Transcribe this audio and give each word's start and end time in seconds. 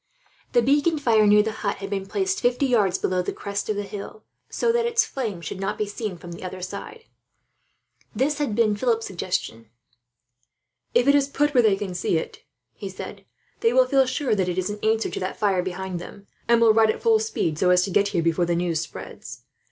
The 0.53 0.63
beacon 0.63 0.97
fire 0.97 1.27
near 1.27 1.43
the 1.43 1.51
hut 1.61 1.75
had 1.77 1.91
been 1.91 2.07
placed 2.07 2.41
fifty 2.41 2.65
yards 2.65 2.97
below 2.97 3.21
the 3.21 3.31
crest 3.31 3.69
of 3.69 3.75
the 3.75 3.83
hill, 3.83 4.23
so 4.49 4.71
that 4.71 4.87
its 4.87 5.05
flame 5.05 5.41
should 5.41 5.59
not 5.59 5.77
be 5.77 5.85
seen 5.85 6.17
from 6.17 6.31
the 6.31 6.43
other 6.43 6.59
side. 6.63 7.05
This 8.15 8.39
had 8.39 8.55
been 8.55 8.71
at 8.73 8.79
Philip's 8.79 9.05
suggestion. 9.05 9.69
"If 10.95 11.07
it 11.07 11.13
is 11.13 11.27
put 11.27 11.53
where 11.53 11.61
they 11.61 11.75
can 11.75 11.93
see 11.93 12.17
it," 12.17 12.41
he 12.73 12.89
said, 12.89 13.25
"they 13.59 13.73
will 13.73 13.85
feel 13.85 14.07
sure 14.07 14.33
that 14.33 14.49
it 14.49 14.57
is 14.57 14.71
in 14.71 14.79
answer 14.83 15.11
to 15.11 15.19
that 15.19 15.37
fire 15.37 15.61
behind 15.61 15.99
them, 16.01 16.25
and 16.47 16.59
will 16.59 16.73
ride 16.73 16.89
at 16.89 17.03
full 17.03 17.19
speed, 17.19 17.59
so 17.59 17.69
as 17.69 17.83
to 17.83 17.91
get 17.91 18.07
here 18.07 18.23
before 18.23 18.45
the 18.47 18.55
news 18.55 18.81
spreads. 18.81 19.43